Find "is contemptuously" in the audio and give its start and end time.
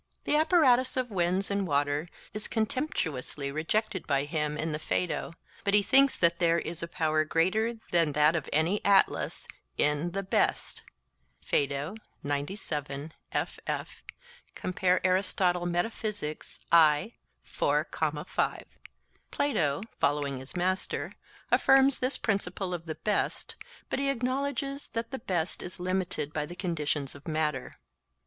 2.33-3.51